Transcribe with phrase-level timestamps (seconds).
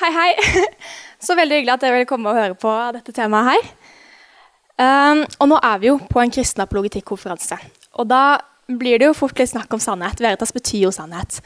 [0.00, 0.30] hei, hei.
[1.24, 3.68] Så veldig hyggelig at dere vil komme og høre på dette temaet her.
[4.82, 7.58] Um, og nå er vi jo på en kristen apologetikkonferanse.
[8.00, 10.22] Og da blir det jo fort litt snakk om sannhet.
[10.22, 11.42] Veritas betyr jo sannhet.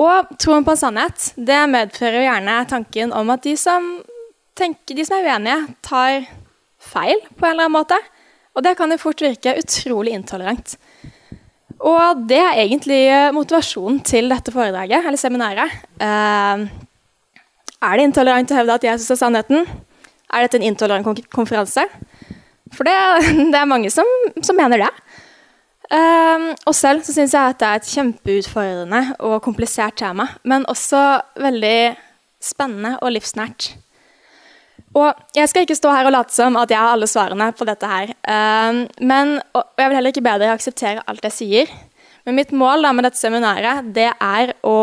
[0.00, 3.92] Og troen på en sannhet det medfører jo gjerne tanken om at de som,
[4.58, 6.30] tenker, de som er uenige, tar
[6.80, 7.98] feil på en eller annen måte.
[8.56, 10.74] Og det kan jo fort virke utrolig intolerant.
[11.80, 13.02] Og det er egentlig
[13.36, 15.76] motivasjonen til dette foredraget, eller seminaret.
[16.00, 16.66] Uh,
[17.80, 19.64] er det intolerant å hevde at Jesus er sannheten?
[20.30, 21.86] Er dette en intolerant konferanse?
[22.76, 22.96] For det,
[23.52, 24.08] det er mange som,
[24.44, 24.92] som mener det.
[25.90, 30.68] Um, og selv så syns jeg at det er et kjempeutfordrende og komplisert tema, men
[30.70, 31.00] også
[31.42, 31.96] veldig
[32.40, 33.72] spennende og livsnært.
[34.94, 37.66] Og jeg skal ikke stå her og late som at jeg har alle svarene på
[37.66, 38.14] dette her.
[38.22, 41.74] Um, men, og jeg vil heller ikke bedre akseptere alt jeg sier.
[42.26, 44.76] Men mitt mål da med dette seminaret, det er å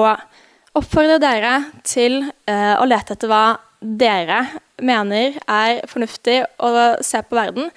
[0.78, 1.54] oppfordre dere
[1.88, 4.44] til eh, å lete etter hva dere
[4.84, 6.70] mener er fornuftig å
[7.06, 7.72] se på verden,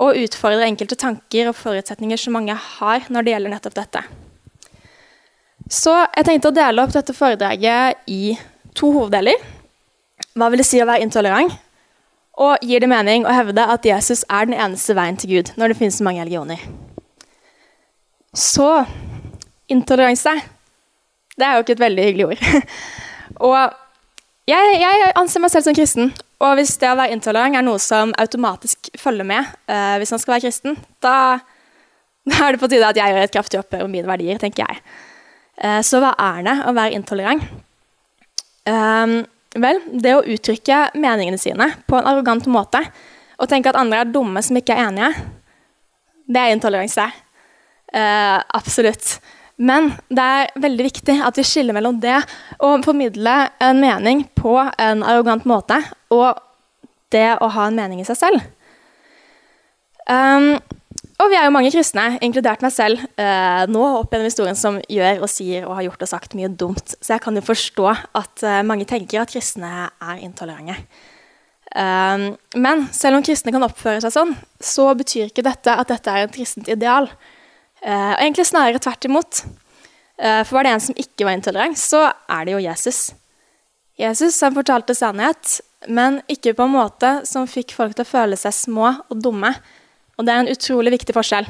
[0.00, 4.02] og utfordre enkelte tanker og forutsetninger som mange har når det gjelder nettopp dette.
[5.70, 8.34] Så jeg tenkte å dele opp dette foredraget i
[8.74, 9.36] to hoveddeler.
[10.34, 11.52] Hva vil det si å være intolerant?
[12.40, 15.72] Og gir det mening å hevde at Jesus er den eneste veien til Gud når
[15.72, 16.62] det finnes så mange religioner?
[18.32, 18.86] Så
[19.70, 20.32] intoleranse
[21.40, 22.44] det er jo ikke et veldig hyggelig ord.
[23.50, 23.58] og
[24.50, 27.80] jeg, jeg, anser meg selv som kristen, og hvis det å være intolerant er noe
[27.82, 31.14] som automatisk følger med uh, hvis man skal være kristen, da,
[32.30, 34.66] da, er det på tide at jeg gjør et kraftig oppgjør om mine verdier, tenker
[34.66, 34.82] jeg.
[35.60, 37.44] Uh, så hva er det å være intolerant?
[38.68, 39.20] Um,
[39.56, 42.82] vel, det å uttrykke meningene sine på en arrogant måte
[43.40, 45.10] og tenke at andre er dumme som ikke er enige,
[46.30, 47.06] det er intoleranse.
[47.90, 49.16] Uh, absolutt.
[49.60, 52.16] Men det er veldig viktig at vi skiller mellom det
[52.64, 56.40] å formidle en mening på en arrogant måte, og
[57.12, 58.46] det å ha en mening i seg selv.
[60.08, 60.54] Um,
[61.20, 64.78] og vi er jo mange kristne, inkludert meg selv, uh, nå opp gjennom historien som
[64.88, 66.96] gjør og sier og har gjort og sagt mye dumt.
[66.96, 70.80] Så jeg kan jo forstå at uh, mange tenker at kristne er intolerante.
[71.70, 76.10] Um, men selv om kristne kan oppføre seg sånn, så betyr ikke dette at dette
[76.14, 77.06] er et kristent ideal.
[77.80, 79.42] Uh, og egentlig snarere tvert imot.
[80.20, 83.00] Uh, for var det en som ikke var intolerant, så er det jo Jesus.
[84.00, 88.38] Jesus han fortalte sannhet, men ikke på en måte som fikk folk til å føle
[88.40, 89.52] seg små og dumme.
[90.18, 91.48] Og det er en utrolig viktig forskjell.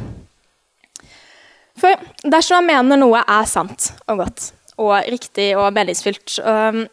[1.80, 6.84] For dersom man mener noe er sant og godt og riktig og meningsfylt, um,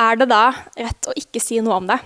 [0.00, 0.44] er det da
[0.78, 1.98] rett å ikke si noe om det?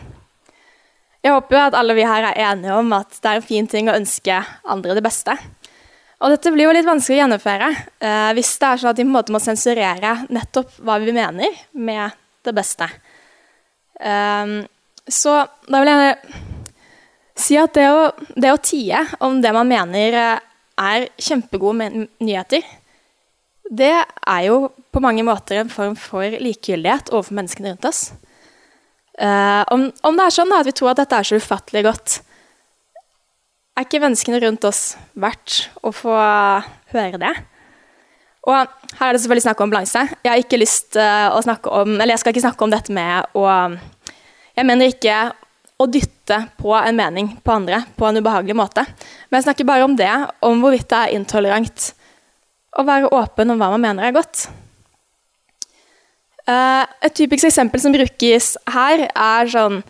[1.23, 3.69] Jeg håper jo at alle vi her er enige om at det er en fin
[3.71, 5.37] ting å ønske andre det beste.
[6.17, 9.05] Og dette blir jo litt vanskelig å gjennomføre eh, hvis det er sånn at de
[9.05, 12.17] på en måte må sensurere nettopp hva vi mener med
[12.47, 12.89] det beste.
[14.01, 14.63] Um,
[15.09, 15.39] så
[15.69, 16.17] da vil jeg
[17.37, 20.45] si at det å, det å tie om det man mener eh,
[20.77, 22.65] er kjempegode nyheter,
[23.67, 28.03] det er jo på mange måter en form for likegyldighet overfor menneskene rundt oss.
[29.17, 31.83] Uh, om, om, det er sånn da, at vi tror at dette er så ufattelig
[31.87, 32.19] godt,
[33.77, 36.15] er ikke menneskene rundt oss verdt å få
[36.95, 37.35] høre det?
[38.47, 40.05] Og her er det selvfølgelig snakk om balanse.
[40.23, 42.95] Jeg har ikke lyst uh, å snakke om Eller jeg skal ikke snakke om dette
[42.95, 43.47] med å
[44.55, 45.17] Jeg mener ikke
[45.83, 48.87] å dytte på en mening på andre på en ubehagelig måte.
[49.29, 51.91] Men jeg snakker bare om det, om hvorvidt det er intolerant
[52.81, 54.47] å være åpen om hva man mener er godt.
[56.49, 59.83] Uh, et typisk eksempel som brukes her, er sånn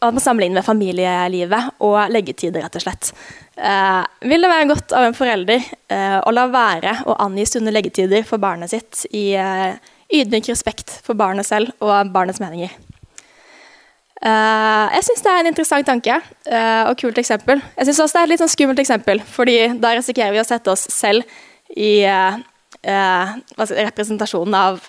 [0.00, 3.10] at man inn med familielivet og leggetider, rett og slett.
[3.56, 5.60] Eh, vil det være godt av en forelder
[5.92, 9.76] eh, å la være å angi sunne leggetider for barnet sitt i eh,
[10.08, 12.72] ydmyk respekt for barnet selv og barnets meninger?
[14.20, 17.60] Eh, jeg syns det er en interessant tanke eh, og kult eksempel.
[17.76, 20.48] Jeg syns også det er et litt sånn skummelt eksempel, fordi da risikerer vi å
[20.48, 21.28] sette oss selv
[21.76, 22.40] i eh,
[22.80, 24.80] representasjonen av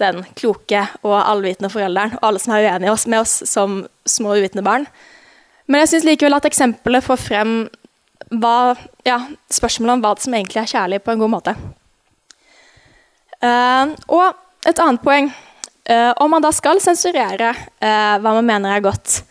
[0.00, 4.64] den kloke og allvitende forelderen, og alle som er uenige med oss som små uvitende
[4.66, 4.86] barn.
[5.68, 7.54] Men jeg syns likevel at eksempelet får frem
[8.32, 8.74] hva,
[9.06, 9.20] ja,
[9.52, 11.56] spørsmålet om hva som egentlig er kjærlig, på en god måte.
[13.42, 15.32] Uh, og et annet poeng
[15.82, 19.24] Uh, om man da skal sensurere uh, hva man mener er godt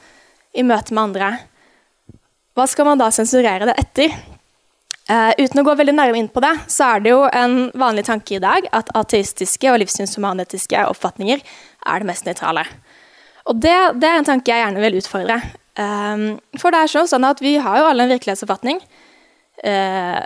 [0.51, 1.29] i møte med andre,
[2.59, 4.17] hva skal man da sensurere det etter?
[5.11, 8.05] Uh, uten å gå veldig nærmere inn på det, så er det jo en vanlig
[8.07, 12.63] tanke i dag at ateistiske og livssynshumanetiske oppfatninger er det mest nøytrale.
[13.51, 15.39] Og det, det, er en tanke jeg gjerne vil utfordre.
[15.75, 16.23] Um,
[16.61, 18.79] for det er sånn at vi har jo alle en virkelighetsoppfatning.
[19.65, 20.21] Uh,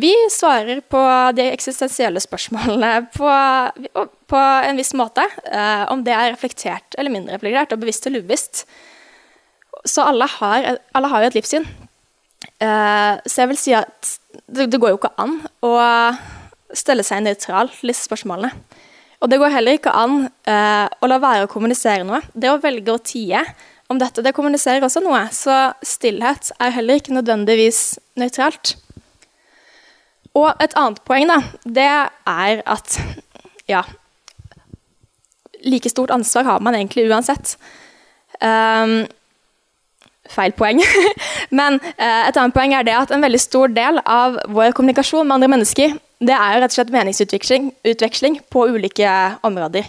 [0.00, 1.02] vi svarer på
[1.36, 3.34] de eksistensielle spørsmålene på,
[4.30, 4.40] på
[4.70, 5.26] en viss måte.
[5.50, 8.64] Uh, om det er reflektert eller mindre reflektert, og bevisst eller ubevisst.
[9.88, 11.68] Så alle har, alle har jo et livssyn.
[12.60, 14.12] Uh, så jeg vil si at
[14.46, 15.74] det, det, går jo ikke an å
[16.76, 18.52] stelle seg nøytral til disse spørsmålene.
[19.20, 22.22] Og det går heller ikke an uh, å la være å kommunisere noe.
[22.32, 23.42] Det å velge å tie
[23.90, 25.24] om dette, det kommuniserer også noe.
[25.34, 25.52] Så
[25.84, 28.76] stillhet er heller ikke nødvendigvis nøytralt.
[30.38, 33.00] Og et annet poeng, da, det er at
[33.70, 33.84] ja
[35.60, 37.58] Like stort ansvar har man egentlig uansett.
[38.40, 39.02] Um,
[40.32, 40.80] feil poeng.
[41.50, 45.26] Men uh, et annet poeng er det at en veldig stor del av vår kommunikasjon
[45.26, 49.10] med andre mennesker, det er jo rett og slett meningsutveksling på ulike
[49.46, 49.88] områder.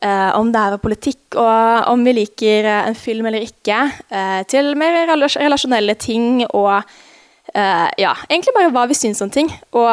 [0.00, 3.82] Uh, om det er politikk, og om vi liker en film eller ikke,
[4.14, 6.80] uh, til mer relasjonelle ting og
[7.50, 9.88] ja, egentlig bare hva vi syns om ting, og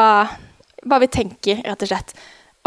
[0.86, 2.12] hva vi tenker, rett og slett.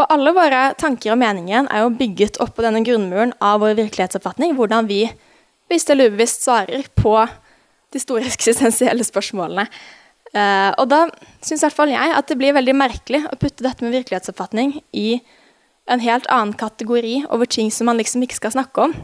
[0.01, 3.77] Og alle våre tanker og meninger er jo bygget opp på denne grunnmuren av vår
[3.77, 5.05] virkelighetsoppfatning, hvordan vi
[5.71, 7.13] bevisst eller ubevisst svarer på
[7.91, 9.67] de store eksistensielle spørsmålene.
[10.31, 11.05] Uh, og da
[11.43, 14.77] syns i hvert fall jeg at det blir veldig merkelig å putte dette med virkelighetsoppfatning
[14.95, 15.19] i
[15.91, 18.95] en helt annen kategori over ting som man liksom ikke skal snakke om.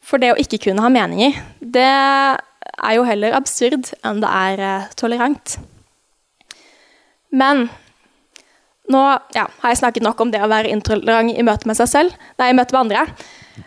[0.00, 4.62] For det å ikke kunne ha meninger, det er jo heller absurd enn det er
[4.64, 5.58] eh, tolerant.
[7.30, 7.68] Men
[8.90, 9.02] nå
[9.36, 12.16] ja, har jeg snakket nok om det å være intolerant i møte med seg selv,
[12.40, 13.04] nei, i møte med andre.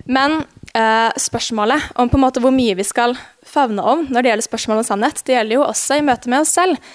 [0.09, 0.41] Men
[0.77, 3.15] eh, spørsmålet om på en måte hvor mye vi skal
[3.47, 6.45] favne om når det gjelder spørsmål om sannhet, det gjelder jo også i møte med
[6.45, 6.91] oss selv.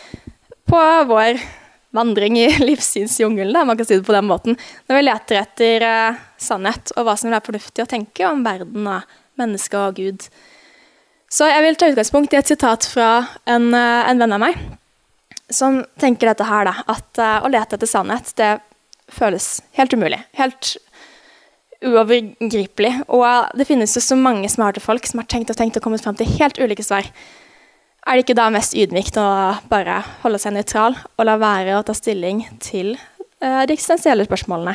[0.68, 1.40] På vår
[1.96, 4.58] vandring i livssynsjungelen, man kan si det på den måten.
[4.88, 8.86] Når vi leter etter eh, sannhet og hva som være fornuftig å tenke om verden
[8.86, 10.28] og mennesket og Gud.
[11.30, 13.10] Så jeg vil ta utgangspunkt i et sitat fra
[13.46, 14.60] en, eh, en venn av meg,
[15.50, 16.84] som tenker dette her, da.
[16.92, 18.58] At uh, å lete etter sannhet, det
[19.08, 20.18] føles helt umulig.
[20.36, 20.74] Helt
[21.84, 22.94] uovergripelig.
[23.14, 26.02] Og det finnes jo så mange smarte folk som har tenkt og tenkt og kommet
[26.04, 27.06] frem til helt ulike svar.
[28.08, 29.28] Er det ikke da mest ydmykt å
[29.68, 34.74] bare holde seg nøytral og la være å ta stilling til uh, de eksistensielle spørsmålene?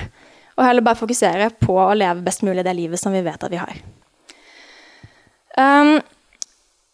[0.53, 3.49] Og heller bare fokusere på å leve best mulig det livet som vi vet at
[3.49, 3.79] vi har.
[5.57, 5.97] Um,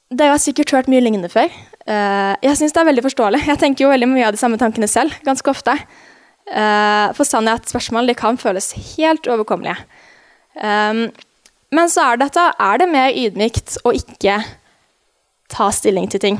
[0.09, 1.51] dere har sikkert hørt mye lignende før.
[1.83, 3.43] Uh, jeg syns det er veldig forståelig.
[3.49, 5.75] Jeg tenker jo veldig mye av de samme tankene selv, ganske ofte.
[6.49, 9.75] Uh, for sannhetsspørsmål de kan føles helt overkommelige.
[10.55, 11.09] Um,
[11.75, 14.39] men så er, dette, er det mer ydmykt å ikke
[15.49, 16.39] ta stilling til ting.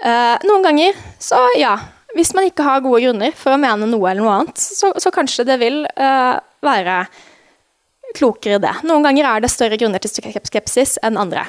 [0.00, 1.74] Uh, noen ganger, så ja
[2.16, 5.12] Hvis man ikke har gode grunner for å mene noe eller noe annet, så, så
[5.14, 6.96] kanskje det vil være
[8.18, 8.72] klokere det.
[8.82, 11.44] Noen ganger er det større grunner til skepsis enn andre.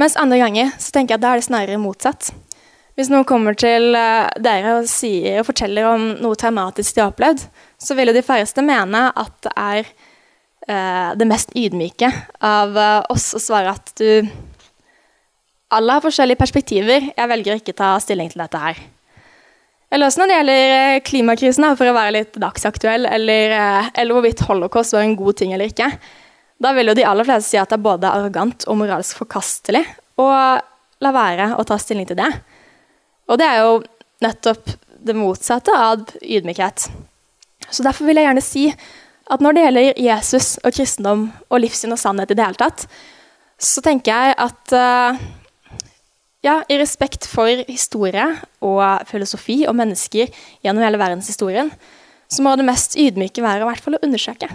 [0.00, 2.32] Mens andre ganger så tenker jeg at da er det snarere motsatt.
[2.94, 7.10] Hvis noen kommer til uh, dere og, sier, og forteller om noe traumatisk de har
[7.10, 7.42] opplevd,
[7.82, 10.03] så vil jo de færreste mene at det er uh,
[10.64, 12.08] det mest ydmyke
[12.40, 14.24] av uh, oss å svare at du
[15.74, 17.10] Alle har forskjellige perspektiver.
[17.10, 18.78] Jeg velger å ikke ta stilling til dette her.
[19.92, 23.54] Eller også når det gjelder klimakrisen, for å være litt dagsaktuell, eller,
[23.92, 25.88] eller hvorvidt holocaust var en god ting eller ikke.
[26.62, 29.82] Da vil jo de aller fleste si at det er både arrogant og moralsk forkastelig
[30.20, 30.28] å
[31.04, 32.30] la være å ta stilling til det.
[33.30, 33.80] Og det er jo
[34.24, 34.74] nettopp
[35.04, 36.86] det motsatte av ydmykhet.
[37.68, 38.68] Så derfor vil jeg gjerne si
[39.30, 42.84] at når det gjelder Jesus og kristendom og livssyn og sannhet i det hele tatt,
[43.60, 45.22] så tenker jeg at uh,
[46.44, 48.26] ja, i respekt for historie
[48.60, 50.32] og filosofi og mennesker
[50.64, 51.72] gjennom hele verdenshistorien,
[52.28, 54.50] så må det mest ydmyke være i hvert fall å undersøke.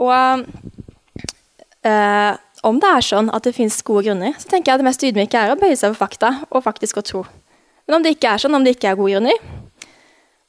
[0.00, 0.44] Og
[1.84, 2.32] Uh,
[2.64, 5.02] om det er sånn at det fins gode grunner, så tenker jeg at det mest
[5.04, 7.20] ydmyke er å bøye seg for fakta og faktisk å tro.
[7.84, 9.42] Men om det ikke er sånn, om det ikke er gode grunner,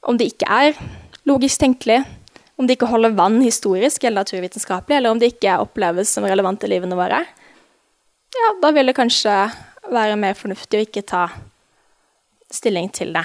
[0.08, 0.78] om det ikke er
[1.28, 1.98] logisk tenkelig,
[2.56, 6.64] om det ikke holder vann historisk eller naturvitenskapelig, eller om det ikke oppleves som relevant
[6.64, 7.20] i livene våre,
[8.36, 9.34] ja, da vil det kanskje
[9.92, 11.26] være mer fornuftig å ikke ta
[12.52, 13.24] stilling til det.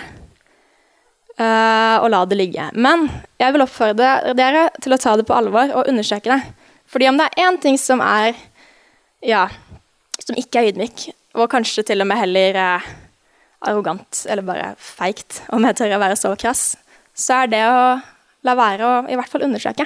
[1.39, 2.67] Uh, og la det ligge.
[2.75, 3.07] Men
[3.41, 6.67] jeg vil oppfordre dere til å ta det på alvor og undersøke det.
[6.91, 8.35] Fordi om det er én ting som er
[9.25, 9.47] ja,
[10.21, 11.07] som ikke er ydmyk,
[11.39, 12.89] og kanskje til og med heller uh,
[13.69, 16.63] arrogant, eller bare feigt, om jeg tør å være så krass,
[17.15, 17.81] så er det å
[18.48, 19.86] la være å i hvert fall undersøke.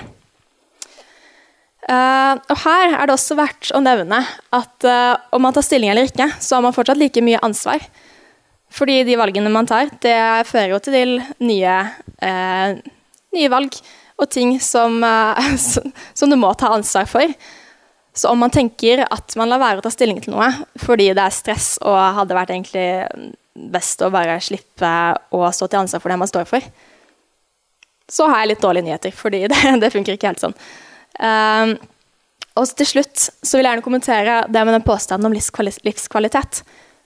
[1.86, 4.18] Uh, og her er det også verdt å nevne
[4.58, 7.84] at uh, om man tar stilling eller ikke, så har man fortsatt like mye ansvar.
[8.74, 10.18] Fordi de valgene man tar, det
[10.50, 11.76] fører jo til nye,
[12.26, 12.74] uh,
[13.38, 13.78] nye valg
[14.18, 14.98] og ting som,
[16.18, 17.36] som, du må ta ansvar for.
[18.16, 20.48] Så om man tenker at man lar være å ta stilling til noe
[20.80, 22.88] fordi det er stress og hadde vært egentlig
[23.76, 24.92] best å bare slippe
[25.36, 26.64] å stå til ansvar for det man står for,
[28.12, 30.58] så har jeg litt dårlige nyheter, fordi det, det funker ikke helt sånn.
[31.20, 31.76] Um,
[32.56, 36.62] og til slutt så vil jeg gjerne kommentere det med den påstanden om livskvalitet.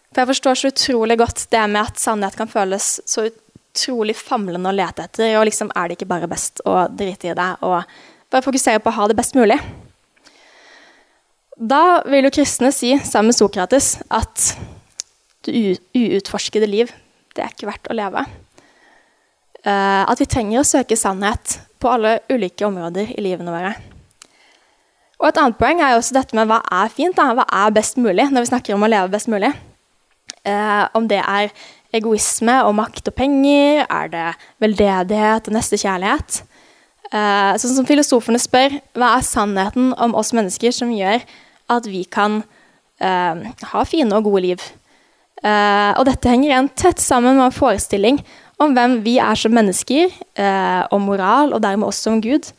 [0.09, 4.69] For jeg forstår så utrolig godt det med at sannhet kan føles så utrolig famlende
[4.69, 7.81] å lete etter, og liksom er det ikke bare best å drite i det og
[8.29, 9.57] bare fokusere på å ha det best mulig.
[11.59, 14.53] Da vil jo kristne si, sammen med Sokrates, at
[15.47, 16.93] det uutforskede liv,
[17.35, 18.23] det er ikke verdt å leve.
[19.65, 23.73] Uh, at vi trenger å søke sannhet på alle ulike områder i livene våre.
[25.19, 27.33] Og Et annet poeng er jo også dette med hva er fint, da?
[27.35, 29.51] hva er best mulig, når vi snakker om å leve best mulig.
[30.47, 31.51] Eh, om det er
[31.95, 34.27] egoisme og makt og penger, er det
[34.63, 36.39] veldedighet og nestekjærlighet?
[37.11, 41.25] Eh, sånn som filosofene spør, hva er sannheten om oss mennesker som gjør
[41.69, 42.43] at vi kan
[42.99, 44.63] ha fine og gode liv?
[45.39, 48.17] Eh, og dette henger igjen tett sammen med en forestilling
[48.59, 52.51] om hvem vi er som mennesker, eh, om moral, og dermed også om Gud.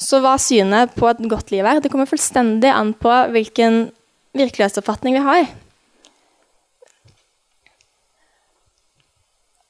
[0.00, 3.88] Så hva synet på et godt liv er, det kommer fullstendig an på hvilken
[4.36, 5.46] virkelighetsoppfatning vi har.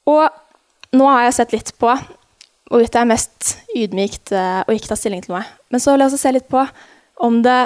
[0.05, 0.27] Og
[0.95, 1.93] nå har jeg sett litt på
[2.65, 5.43] hvorvidt det er mest ydmykt uh, å ikke ta stilling til noe.
[5.69, 6.63] Men så vil jeg også se litt på
[7.25, 7.59] om det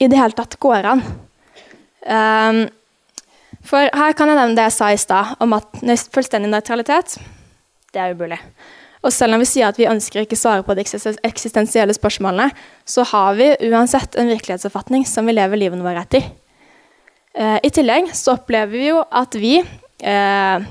[0.00, 1.02] i det hele tatt går an.
[2.06, 2.60] Um,
[3.66, 5.82] for her kan jeg nevne det jeg sa i stad, om at
[6.14, 7.18] fullstendig nøytralitet,
[7.94, 8.38] det er umulig.
[9.00, 12.50] Og selv om vi sier at vi ønsker ikke svare på de eksistensielle spørsmålene,
[12.84, 16.26] så har vi uansett en virkelighetsoppfatning som vi lever livene våre etter.
[17.32, 20.68] Eh, I tillegg så opplever vi jo at vi, eh,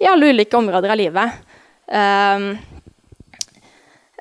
[0.00, 1.44] i alle ulike områder av livet
[1.86, 2.75] eh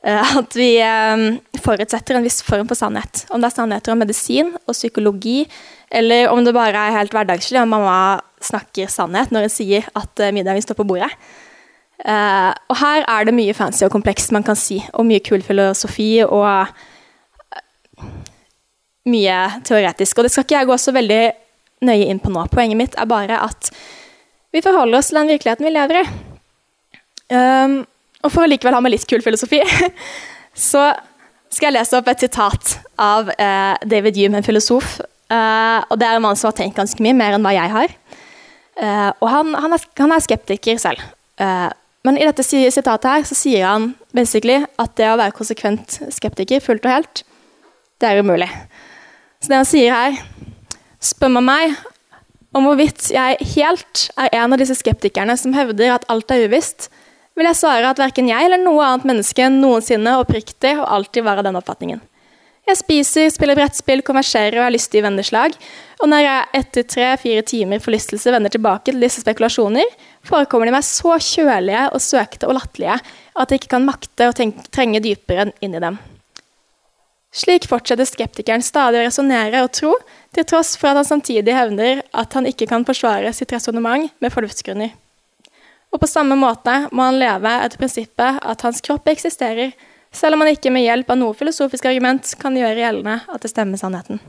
[0.06, 1.24] At vi eh,
[1.64, 3.24] forutsetter en viss form for sannhet.
[3.34, 5.40] Om det er sannheter om medisin og psykologi
[5.90, 10.22] eller om det bare er helt hverdagslig om mamma snakker sannhet når hun sier at
[10.22, 11.10] uh, middagen står på bordet.
[12.06, 16.20] Og her er det mye fancy og komplekst man kan si, og mye kul filosofi
[16.26, 16.68] og
[19.10, 20.18] mye teoretisk.
[20.18, 21.22] Og det skal ikke jeg gå så veldig
[21.88, 22.46] nøye inn på nå.
[22.52, 23.72] Poenget mitt er bare at
[24.56, 26.06] vi forholder oss til den virkeligheten vi lever i.
[27.36, 27.80] Um,
[28.26, 29.62] og for å likevel ha med litt kul filosofi,
[30.70, 30.90] så
[31.54, 33.30] skal jeg lese opp et sitat av
[33.86, 37.16] David Hume, en filosof Eh, og det er en mann som har tenkt ganske mye,
[37.18, 37.94] mer enn hva jeg har.
[38.76, 41.02] Eh, og han, han, er, han, er, skeptiker selv.
[41.42, 41.68] Uh,
[42.08, 46.86] men i dette sitatet her så sier han at det å være konsekvent skeptiker fullt
[46.86, 47.24] og helt,
[48.00, 48.48] det er umulig.
[49.42, 50.22] Så det han sier her
[51.06, 51.74] Spør man meg
[52.56, 56.88] om hvorvidt jeg helt er en av disse skeptikerne som hevder at alt er uvisst,
[57.36, 61.42] vil jeg svare at verken jeg eller noe annet menneske noensinne oppriktig og alltid var
[61.42, 62.04] av den oppfatningen.
[62.66, 65.54] Jeg spiser, spiller brettspill, konverserer og har lystige venneslag.
[66.02, 69.86] Og når jeg etter tre-fire timer forlystelse vender tilbake til disse spekulasjoner,
[70.26, 74.34] forekommer de meg så kjølige og søkte og latterlige at jeg ikke kan makte å
[74.34, 76.02] trenge dypere inn i dem.
[77.36, 79.94] Slik fortsetter skeptikeren stadig å resonnere og tro,
[80.34, 84.34] til tross for at han samtidig hevner at han ikke kan forsvare sitt resonnement med
[84.34, 84.96] fornuftsgrunner.
[85.96, 89.72] Og på samme måte må han leve etter prinsippet at hans kropp eksisterer,
[90.12, 93.52] selv om han ikke med hjelp av noe filosofisk argument kan gjøre gjeldende at det
[93.52, 94.20] stemmer sannheten.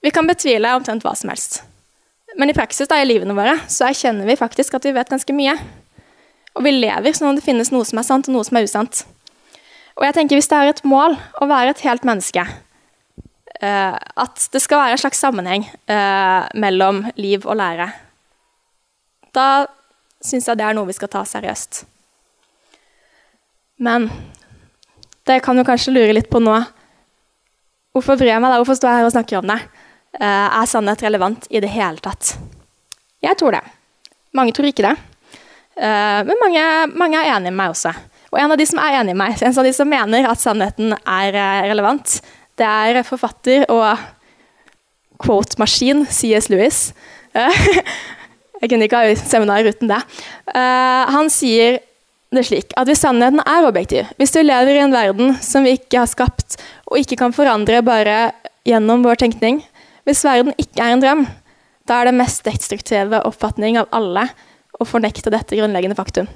[0.00, 1.60] Vi kan betvile omtrent hva som helst.
[2.40, 5.36] Men i praksis da, i livene våre så erkjenner vi faktisk at vi vet ganske
[5.36, 5.58] mye.
[6.56, 8.64] Og vi lever som om det finnes noe som er sant, og noe som er
[8.64, 9.04] usant.
[9.98, 12.46] Og jeg tenker Hvis det er et mål å være et helt menneske,
[13.60, 17.90] uh, at det skal være en slags sammenheng uh, mellom liv og lære,
[19.36, 19.66] da
[20.20, 21.84] syns jeg det er noe vi skal ta seriøst.
[23.80, 24.10] Men
[25.28, 26.56] det kan jo kanskje lure litt på nå.
[27.94, 28.58] Hvorfor bryr jeg meg da?
[28.60, 29.58] Hvorfor står jeg her og snakker om det?
[30.20, 32.34] Eh, er sannhet relevant i det hele tatt?
[33.24, 33.62] Jeg tror det.
[34.36, 34.94] Mange tror ikke det.
[35.80, 36.64] Eh, men mange,
[37.00, 37.94] mange er enig med meg også.
[38.30, 40.42] Og en av de som er enig med meg, en av de som mener at
[40.42, 42.20] sannheten er eh, relevant,
[42.60, 43.88] det er forfatter og
[45.20, 46.50] quote-maskin C.S.
[46.52, 46.90] Lewis.
[48.60, 50.00] Jeg kunne ikke ha seminar uten det.
[50.54, 51.80] Han sier
[52.30, 55.74] det slik at hvis sannheten er objektiv, hvis du lever i en verden som vi
[55.78, 58.18] ikke har skapt, og ikke kan forandre bare
[58.68, 59.62] gjennom vår tenkning,
[60.06, 61.24] hvis verden ikke er en drøm,
[61.88, 64.28] da er det mest destruktive oppfatning av alle
[64.80, 66.28] å fornekte dette grunnleggende faktum.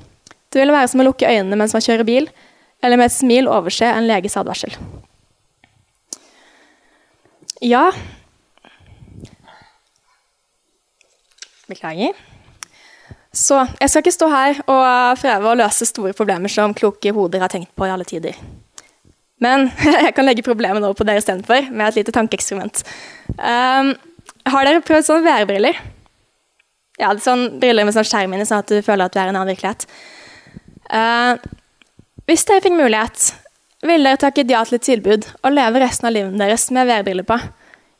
[0.51, 2.27] Det vil være som å lukke øynene mens man kjører bil,
[2.83, 4.75] eller med et smil overse en leges advarsel.
[7.63, 7.87] Ja
[11.71, 12.17] Beklager.
[13.35, 17.43] Så jeg skal ikke stå her og prøve å løse store problemer som kloke hoder
[17.43, 18.37] har tenkt på i alle tider.
[19.43, 19.67] Men
[20.07, 22.85] jeg kan legge problemet over på dere istedenfor, med et lite tankeeksperiment.
[23.39, 23.95] Um,
[24.53, 25.81] har dere prøvd sånne værbriller?
[27.01, 29.35] Ja, sånn briller med sånn skjerm inni, sånn at du føler at du er i
[29.35, 29.89] en annen virkelighet.
[30.95, 31.35] Uh,
[32.31, 33.33] hvis dere fikk mulighet,
[33.85, 37.27] ville dere takket ja til et tilbud og leve resten av livet deres med værbriller
[37.27, 37.41] på?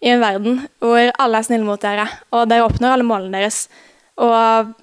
[0.05, 3.65] I en verden hvor alle er snille mot dere, og dere oppnår alle målene deres,
[4.21, 4.75] og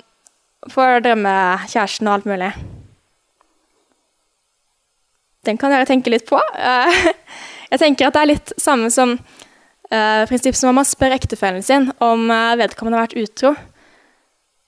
[0.72, 2.52] får drømmekjæresten og alt mulig.
[5.46, 6.38] Den kan dere tenke litt på.
[7.72, 11.66] Jeg tenker at det er litt samme som uh, prinsipp som om man spør ektefellen
[11.66, 13.56] sin om uh, vedkommende har vært utro.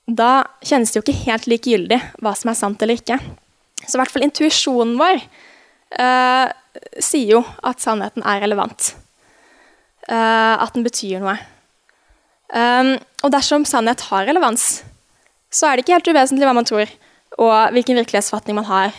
[0.07, 3.19] Da kjennes det jo ikke helt likegyldig hva som er sant eller ikke.
[3.83, 5.21] Så i hvert fall intuisjonen vår
[5.99, 6.49] uh,
[6.97, 8.93] sier jo at sannheten er relevant.
[10.09, 11.37] Uh, at den betyr noe.
[12.53, 14.83] Um, og dersom sannhet har relevans,
[15.53, 16.89] så er det ikke helt uvesentlig hva man tror,
[17.41, 18.97] og hvilken virkelighetsfatning man har,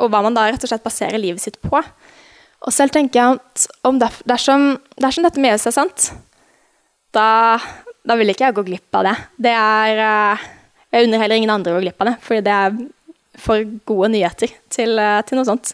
[0.00, 1.82] og hva man da rett og slett baserer livet sitt på.
[2.60, 6.08] Og selv tenker jeg at dersom, dersom, dette med Jesus er sant,
[7.14, 7.58] da,
[8.06, 9.14] da, vil ikke jeg gå glipp av det.
[9.48, 10.48] Det er uh,
[10.90, 12.76] Jeg unner heller ingen andre å gå glipp av det, fordi det er
[13.40, 15.72] for gode nyheter til, uh, til noe sånt.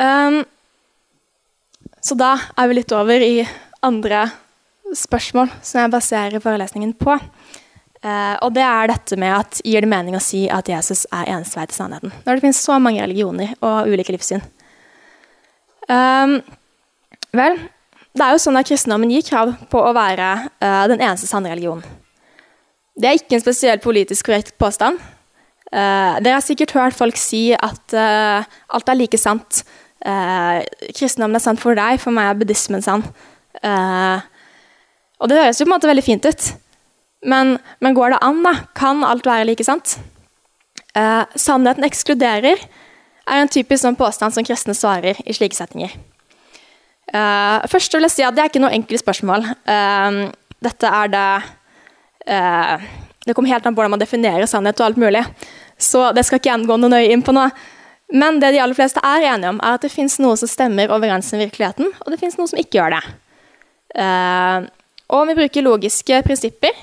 [0.00, 0.40] Um,
[2.00, 3.42] så da er vi litt over i
[3.86, 4.26] andre
[4.96, 7.16] spørsmål som jeg baserer forelesningen på.
[8.00, 11.28] Uh, og det er dette med at gir det mening å si at Jesus er
[11.34, 12.14] eneste vei til sannheten?
[12.24, 14.40] Når det finnes så mange religioner og ulike livssyn.
[15.84, 16.38] Um,
[17.36, 17.58] vel,
[18.16, 21.52] det er jo sånn at kristendommen gir krav på å være uh, den eneste sanne
[21.52, 21.84] religionen.
[22.96, 24.96] Det er ikke en spesielt politisk korrekt påstand.
[25.68, 29.60] Uh, dere har sikkert hørt folk si at alt er like sant.
[30.00, 33.02] Kristendommen er sant for deg, for meg er buddhismen sann.
[35.20, 36.46] og det høres jo på en måte veldig fint ut.
[37.26, 38.54] Men, men, går det an, da?
[38.76, 39.98] Kan alt være like sant?
[40.96, 45.92] Eh, sannheten ekskluderer er en typisk sånn påstand som kristne svarer i slike setninger.
[47.10, 49.46] Eh, først vil jeg si at det er ikke noe enkelt spørsmål.
[49.68, 50.20] Eh,
[50.64, 51.28] dette er det
[52.28, 52.88] eh,
[53.26, 55.22] Det kommer helt an på hvordan man definerer sannhet og alt mulig.
[55.78, 57.44] Så det skal ikke jeg gå noe nøye inn på nå.
[58.10, 60.90] Men det de aller fleste er enige om, er at det fins noe som stemmer
[60.90, 63.02] overens med virkeligheten, og det fins noe som ikke gjør det.
[63.94, 64.66] Uh,
[65.10, 66.74] og om vi bruker logiske prinsipper,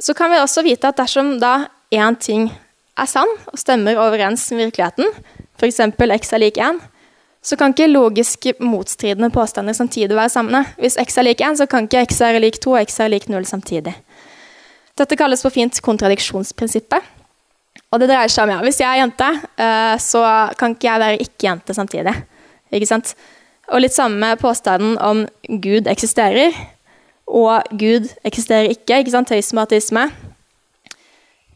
[0.00, 2.48] så kan vi også vite at dersom da én ting
[2.98, 5.08] er sann og stemmer overens med virkeligheten,
[5.60, 5.80] f.eks.
[6.20, 6.80] x er lik 1,
[7.44, 10.64] så kan ikke logiske motstridende påstander samtidig være sammen.
[10.80, 13.12] Hvis x er lik 1, så kan ikke x er lik 2 og x er
[13.12, 13.92] lik 0 samtidig.
[14.96, 17.13] Dette kalles på fint kontradiksjonsprinsippet.
[17.94, 19.30] Og det dreier seg om ja, hvis jeg er jente,
[19.62, 20.24] eh, så
[20.58, 22.14] kan ikke jeg være ikke-jente samtidig.
[22.74, 23.14] Ikke sant?
[23.70, 25.22] Og litt samme påstanden om
[25.62, 26.56] Gud eksisterer
[27.30, 28.98] og Gud eksisterer ikke.
[29.00, 29.30] ikke sant?
[29.30, 30.08] Teisme og ateisme.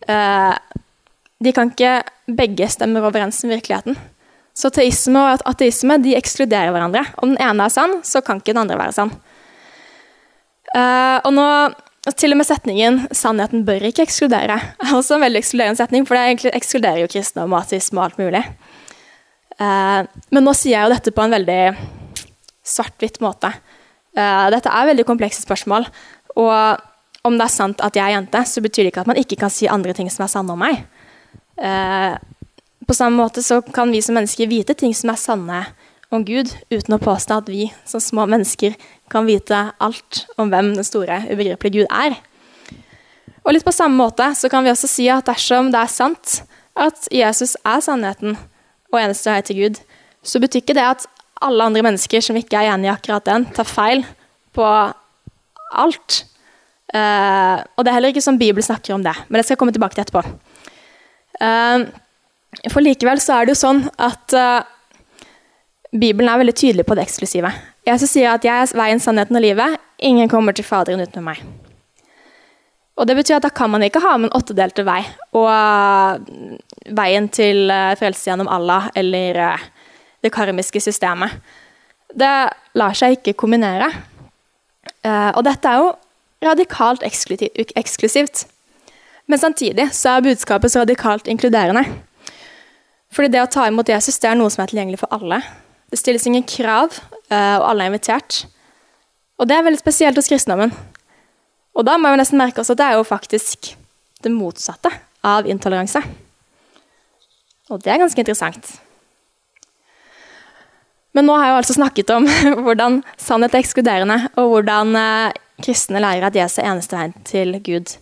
[0.09, 0.55] Uh,
[1.45, 1.99] de kan ikke
[2.39, 3.99] begge stemme overens med virkeligheten.
[4.57, 7.05] Så teisme og ateisme de ekskluderer hverandre.
[7.21, 9.13] Om den ene er sann, så kan ikke den andre være sann.
[10.73, 11.49] Uh, og nå
[12.17, 16.15] til og med setningen 'sannheten bør ikke ekskludere' er også en veldig ekskluderende setning, for
[16.15, 18.45] det ekskluderer jo kristne og matisme og alt mulig.
[19.59, 21.63] Uh, men nå sier jeg jo dette på en veldig
[22.63, 23.51] svart-hvitt måte.
[24.15, 25.89] Uh, dette er veldig komplekse spørsmål.
[26.39, 26.79] Og
[27.27, 29.41] om det er sant at jeg er jente, så betyr det ikke at man ikke
[29.41, 30.85] kan si andre ting som er sanne om meg.
[31.59, 32.15] Uh,
[32.87, 35.65] på samme måte så kan vi som mennesker vite ting som er sanne
[36.15, 38.77] om Gud, uten å påstå at vi som små mennesker
[39.13, 42.17] kan vite alt om hvem den store, ubegripelige Gud er.
[43.45, 46.41] Og litt på samme måte så kan vi også si at dersom det er sant
[46.79, 48.37] at Jesus er sannheten
[48.93, 49.81] og eneste vei til Gud,
[50.25, 51.07] så betyr ikke det at
[51.45, 54.03] alle andre mennesker som ikke er enig i akkurat den, tar feil
[54.57, 56.23] på alt.
[56.89, 59.61] Uh, og det er heller ikke som Bibelen snakker om det, men det skal jeg
[59.61, 60.25] komme tilbake til etterpå.
[61.39, 61.85] Uh,
[62.73, 64.65] for likevel så er det jo sånn at uh,
[65.93, 67.53] Bibelen er veldig tydelig på det eksklusive.
[67.87, 69.79] Jesus sier at 'jeg er veien, sannheten og livet'.
[69.99, 71.43] Ingen kommer til Faderen uten meg.
[72.97, 75.49] Og det betyr at da kan man ikke ha med en åttedelte vei og
[76.91, 79.59] veien til frelse gjennom Allah eller
[80.23, 81.31] det karmiske systemet.
[82.13, 83.93] Det lar seg ikke kombinere.
[85.05, 85.97] Og dette er jo
[86.43, 88.47] radikalt eksklusivt.
[89.27, 91.85] Men samtidig så er budskapet så radikalt inkluderende.
[93.13, 95.43] Fordi det å ta imot Jesus det er noe som er tilgjengelig for alle.
[95.89, 96.93] Det stilles ingen krav,
[97.33, 98.43] uh, og alle er invitert.
[99.39, 100.73] Og det er veldig spesielt hos kristendommen.
[101.79, 103.73] Og da må vi nesten merke oss at det er jo faktisk
[104.25, 104.91] det motsatte
[105.27, 106.03] av intoleranse.
[107.71, 108.71] Og det er ganske interessant.
[111.17, 112.27] Men nå har jeg jo altså snakket om
[112.65, 117.57] hvordan sannhet er ekskluderende, og hvordan eh, kristne lærer at Jesus er eneste veien til
[117.65, 117.95] Gud.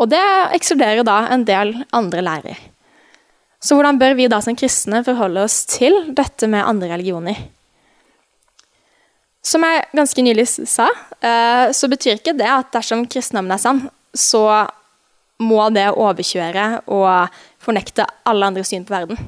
[0.00, 0.22] Og det
[0.56, 2.60] ekskluderer da en del andre lærer.
[3.60, 7.40] Så hvordan bør vi da som kristne forholde oss til dette med andre religioner?
[9.44, 10.88] Som jeg ganske nylig sa,
[11.20, 13.82] eh, så betyr ikke det at dersom kristendommen er sann,
[14.16, 14.66] så
[15.40, 19.20] må det overkjøre og fornekte alle andre syn på verden.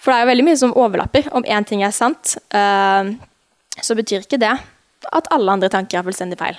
[0.00, 1.28] For det er jo veldig mye som overlapper.
[1.36, 3.04] Om én ting er sant, uh,
[3.78, 4.54] så betyr ikke det
[5.12, 6.58] at alle andre tanker er fullstendig feil.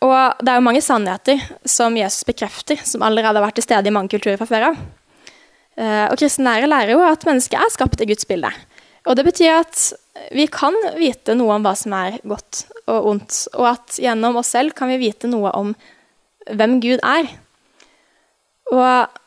[0.00, 3.90] Og det er jo mange sannheter som Jesus bekrefter, som allerede har vært til stede
[3.90, 4.80] i mange kulturer fra før av.
[5.80, 8.50] Uh, og kristne lærer lærer jo at mennesket er skapt i Guds bilde.
[9.08, 9.84] Og det betyr at
[10.36, 14.52] vi kan vite noe om hva som er godt og ondt, og at gjennom oss
[14.52, 15.72] selv kan vi vite noe om
[16.50, 17.30] hvem Gud er.
[18.72, 19.20] Og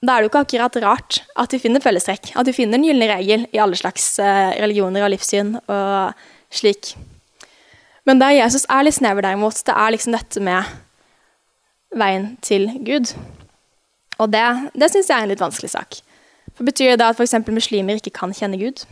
[0.00, 2.86] da er det jo ikke akkurat rart at vi finner fellestrekk, at vi finner en
[2.88, 6.22] gylne regel i alle slags eh, religioner og livssyn og
[6.56, 6.94] slik.
[8.10, 10.66] Men der Jesus er litt snever, derimot, det er liksom dette med
[11.94, 13.12] veien til Gud.
[14.18, 14.42] Og det,
[14.74, 16.00] det syns jeg er en litt vanskelig sak.
[16.58, 17.38] For Betyr det at f.eks.
[17.46, 18.82] muslimer ikke kan kjenne Gud?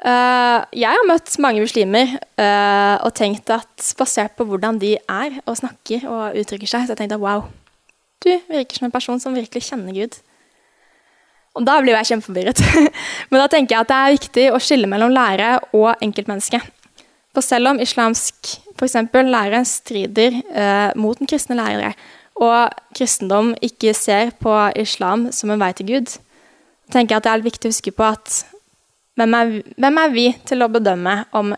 [0.00, 5.36] Uh, jeg har møtt mange muslimer uh, og tenkt at basert på hvordan de er
[5.44, 7.44] og snakker og uttrykker seg, så jeg tenkte at wow,
[8.24, 10.16] du virker som en person som virkelig kjenner Gud.
[11.60, 12.64] Og da blir jeg kjempeforvirret.
[13.28, 16.64] Men da tenker jeg at det er viktig å skille mellom lære og enkeltmenneske.
[17.34, 21.92] For selv om islamsk for eksempel, lære strider eh, mot den kristne lærere,
[22.40, 26.14] og kristendom ikke ser på islam som en vei til Gud,
[26.90, 28.38] tenker jeg at det er viktig å huske på at
[29.20, 31.52] hvem er, hvem er, vi til å bedømme om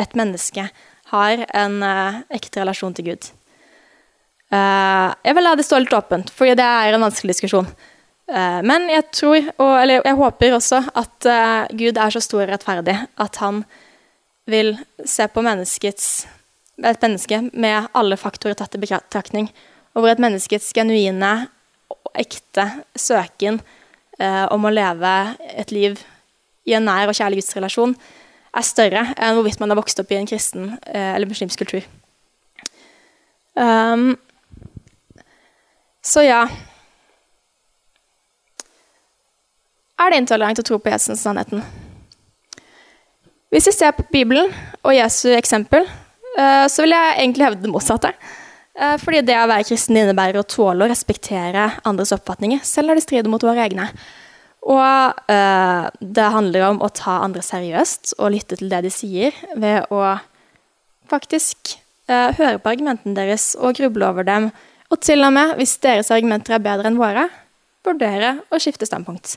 [0.00, 0.64] et menneske
[1.12, 3.30] har en eh, ekte relasjon til Gud?
[4.48, 7.68] Eh, jeg vil la det stå litt åpent, for det er en vanskelig diskusjon.
[8.32, 11.26] Uh, men jeg tror, og, eller jeg håper også, at
[11.76, 13.58] Gud er så stor og rettferdig at han
[14.50, 14.74] vil
[15.04, 19.50] se på et menneske med alle faktorer tatt i betraktning,
[19.94, 21.32] og hvor et menneskets genuine
[21.92, 22.64] og ekte
[22.98, 23.60] søken
[24.22, 25.12] om å leve
[25.52, 26.00] et liv
[26.68, 27.94] i en nær og kjærlig gudsrelasjon
[28.52, 31.86] er større enn hvorvidt man har vokst opp i en kristen eh, eller muslimsk kultur.
[33.52, 34.14] Um,
[36.00, 36.46] så ja
[40.00, 41.60] Er det intolerant å tro på Jesus sannheten?
[43.52, 44.48] Hvis vi ser på Bibelen
[44.80, 45.84] og Jesu eksempel,
[46.38, 48.14] uh, så vil jeg egentlig hevde det motsatte.
[48.72, 53.00] Uh, fordi det å være kristen innebærer å tåle å respektere andres oppfatninger, selv når
[53.00, 53.90] de strider mot våre egne.
[54.62, 59.34] Og eh, det handler om å ta andre seriøst og lytte til det de sier,
[59.58, 60.02] ved å
[61.10, 61.74] faktisk
[62.06, 64.50] eh, høre på argumentene deres og gruble over dem.
[64.94, 67.26] Og til og med, hvis deres argumenter er bedre enn våre,
[67.82, 69.34] vurdere å skifte standpunkt.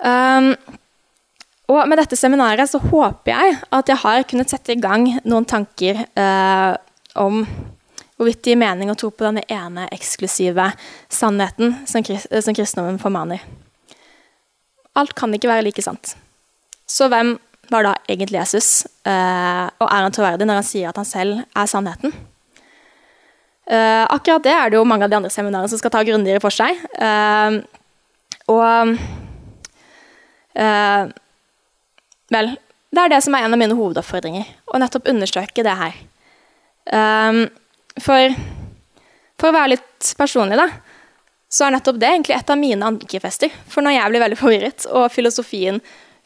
[0.00, 0.52] Um,
[1.70, 5.46] og med dette seminaret så håper jeg at jeg har kunnet sette i gang noen
[5.48, 6.72] tanker eh,
[7.20, 7.44] om
[8.20, 10.66] hvorvidt det gir mening å tro på denne ene eksklusive
[11.08, 13.44] sannheten som, som kristendommen formaner.
[14.98, 16.16] Alt kan ikke være like sant.
[16.90, 17.36] Så hvem
[17.70, 21.44] var da egentlig Jesus, eh, og er han troverdig når han sier at han selv
[21.46, 22.12] er sannheten?
[23.70, 26.42] Eh, akkurat det er det jo mange av de andre seminarene som skal ta grundigere
[26.42, 26.80] for seg.
[26.98, 27.62] Uh,
[28.50, 28.98] og
[32.30, 32.54] Vel,
[32.90, 36.00] det er det som er en av mine hovedoppfordringer, å nettopp understreke det her.
[38.00, 38.34] for
[39.40, 40.68] for å være litt personlig, da,
[41.50, 43.52] så er nettopp det egentlig et av mine ankerfester.
[43.72, 45.80] For når jeg blir veldig forvirret, og filosofien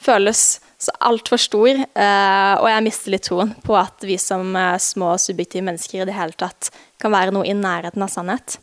[0.04, 0.42] føles
[0.84, 5.14] så altfor stor, uh, og jeg mister litt troen på at vi som uh, små
[5.22, 8.58] subjektive mennesker i det hele tatt kan være noe i nærheten av sannhet,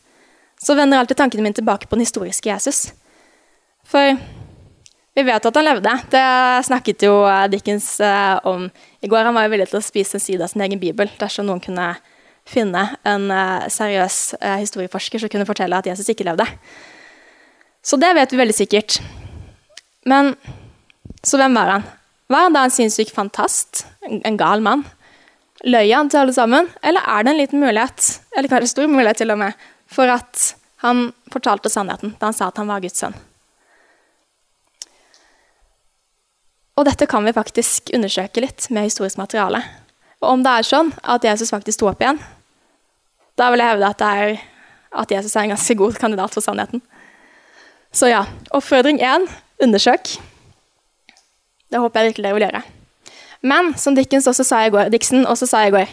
[0.60, 2.92] så vender alltid tankene mine tilbake på den historiske Jesus.
[3.88, 4.14] For
[5.14, 5.92] vi vet at han levde.
[6.12, 6.24] Det
[6.68, 8.64] snakket jo eh, Dickens eh, om
[9.00, 9.26] i går.
[9.28, 11.62] Han var jo villig til å spise en side av sin egen bibel dersom noen
[11.62, 11.94] kunne
[12.48, 16.42] finne en uh, seriøs historieforsker som kunne fortelle at Jesus ikke levde.
[17.86, 18.96] Så det vet vi veldig sikkert.
[20.10, 20.32] Men
[21.22, 21.86] så hvem var han?
[22.26, 23.84] Var han da en sinnssyk fantast?
[24.10, 24.82] En gal mann?
[25.62, 26.66] Løy han til alle sammen?
[26.82, 30.48] Eller er det en liten mulighet, eller kanskje stor mulighet til og med, for at
[30.82, 33.14] han fortalte sannheten da han sa at han var Guds sønn?
[36.78, 39.60] Og dette kan vi faktisk undersøke litt med historisk materiale.
[40.22, 42.20] Og om det er sånn at Jesus faktisk sto opp igjen,
[43.36, 44.34] da vil jeg hevde at, er,
[45.02, 46.82] at Jesus er en ganske god kandidat for sannheten.
[47.92, 48.22] Så ja,
[48.56, 49.26] oppfordring én
[49.62, 50.14] undersøk.
[51.72, 52.62] Det håper jeg virkelig dere vil gjøre.
[53.42, 55.90] Men som Dickens også sa i går, Dixon også sa i går,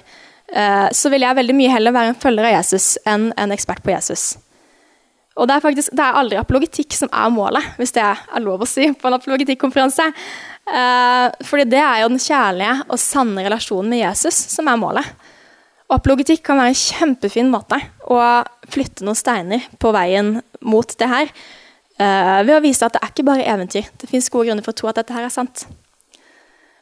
[0.53, 3.81] eh, så vil jeg veldig mye heller være en følger av Jesus enn en ekspert
[3.83, 4.35] på Jesus.
[5.39, 8.63] Og det er faktisk det er aldri apologetikk som er målet, hvis det er lov
[8.63, 10.09] å si på en apologetikkonferanse.
[10.69, 15.07] Eh, fordi det er jo den kjærlige og sanne relasjonen med Jesus som er målet.
[15.89, 18.19] Og apologetikk kan være en kjempefin måte å
[18.69, 21.31] flytte noen steiner på veien mot det her.
[21.99, 23.89] Eh, ved å vise at det er ikke bare eventyr.
[23.97, 25.65] Det fins gode grunner for å tro at dette her er sant.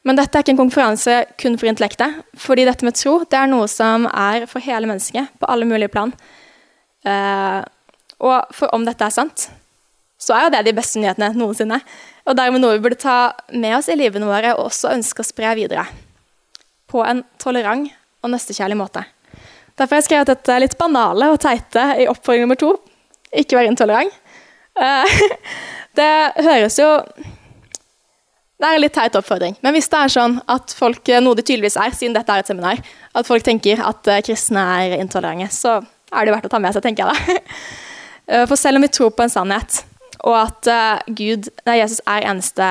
[0.07, 2.23] Men dette er ikke en konferanse kun for intellektet.
[2.35, 5.91] fordi dette med tro det er noe som er for hele mennesket på alle mulige
[5.91, 6.13] plan.
[7.05, 7.63] Eh,
[8.19, 9.49] og for om dette er sant,
[10.17, 11.81] så er jo det de beste nyhetene noensinne.
[12.27, 15.27] Og dermed noe vi burde ta med oss i livene våre og også ønske å
[15.27, 15.85] spre videre.
[16.87, 17.87] På en tolerant
[18.23, 19.03] og nøstekjærlig måte.
[19.77, 22.73] Derfor har jeg skrevet dette litt banale og teite i oppfordring nummer to.
[23.31, 24.13] Ikke være intolerant.
[24.77, 25.19] Eh,
[25.99, 26.13] det
[26.45, 26.87] høres jo
[28.57, 29.53] Det er en litt teit oppfordring.
[29.61, 32.49] Men hvis det er sånn at folk, noe de tydeligvis er, siden dette er et
[32.49, 32.79] seminar,
[33.13, 35.75] at folk tenker at eh, kristne er intolerante, så
[36.09, 37.43] er det verdt å ta med seg, tenker jeg da.
[38.27, 39.77] Eh, for selv om vi tror på en sannhet,
[40.25, 42.69] og at uh, Gud, nei, Jesus er eneste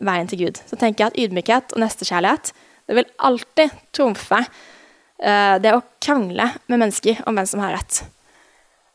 [0.00, 2.52] veien til Gud, så tenker jeg at ydmykhet og nestekjærlighet
[2.90, 8.02] det vil alltid trumfe uh, det å krangle med mennesker om hvem som har rett.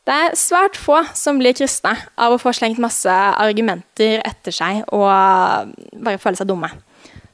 [0.06, 4.84] Det er svært få som blir kristne av å få slengt masse argumenter etter seg
[4.94, 6.70] og bare føle seg dumme.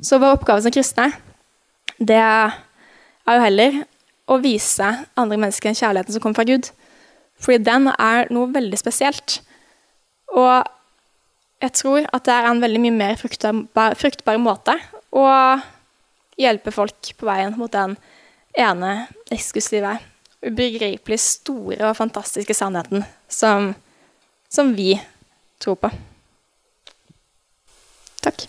[0.01, 1.11] Så vår oppgave som kristne,
[2.01, 2.55] det er
[3.29, 3.83] jo heller
[4.33, 4.89] å vise
[5.21, 6.71] andre mennesker den kjærligheten som kommer fra Gud.
[7.43, 9.41] Fordi den er noe veldig spesielt.
[10.33, 10.65] Og
[11.63, 14.75] jeg tror at det er en veldig mye mer fruktbar, fruktbar måte
[15.13, 15.27] å
[16.41, 17.97] hjelpe folk på veien mot den
[18.59, 19.99] ene eksklusive,
[20.43, 23.73] ubegripelig store og fantastiske sannheten som,
[24.51, 24.97] som vi
[25.63, 25.93] tror på.
[28.23, 28.47] Takk.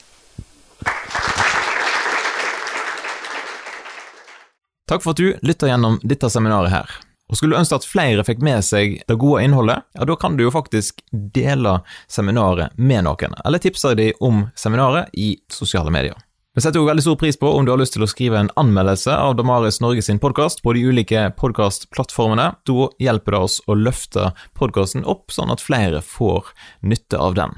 [4.89, 6.99] Takk for at du lytter gjennom dette seminaret her.
[7.33, 10.35] Og Skulle du ønske at flere fikk med seg det gode innholdet, ja, da kan
[10.37, 16.13] du jo faktisk dele seminaret med noen, eller tipse dem om seminaret i sosiale medier.
[16.53, 18.51] Vi setter jo veldig stor pris på om du har lyst til å skrive en
[18.61, 22.51] anmeldelse av Damaris Norge sin podkast på de ulike podkastplattformene.
[22.69, 26.53] Da hjelper det oss å løfte podkasten opp, sånn at flere får
[26.85, 27.57] nytte av den.